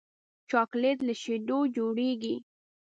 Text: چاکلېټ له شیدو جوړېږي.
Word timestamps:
چاکلېټ 0.49 0.97
له 1.07 1.13
شیدو 1.21 1.59
جوړېږي. 1.75 2.35